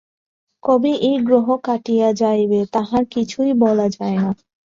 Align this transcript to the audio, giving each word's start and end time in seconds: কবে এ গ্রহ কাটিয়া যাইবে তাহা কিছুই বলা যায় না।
কবে 0.63 0.91
এ 1.01 1.11
গ্রহ 1.23 1.47
কাটিয়া 1.63 2.09
যাইবে 2.13 2.59
তাহা 2.73 2.99
কিছুই 3.13 3.51
বলা 3.63 3.87
যায় 3.89 4.17
না। 4.17 4.31